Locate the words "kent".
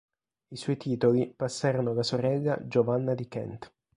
3.27-3.71